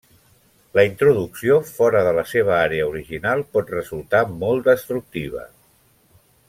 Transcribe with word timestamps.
La 0.77 0.85
introducció 0.87 1.57
fora 1.67 2.01
de 2.07 2.15
la 2.21 2.25
seva 2.31 2.57
àrea 2.61 2.89
original 2.95 3.47
pot 3.57 3.73
resultar 3.77 4.23
molt 4.43 4.71
destructiva. 4.73 5.49